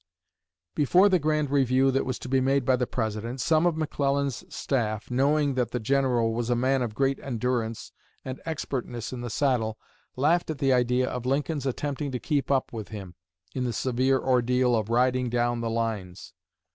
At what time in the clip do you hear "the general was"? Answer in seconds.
5.69-6.49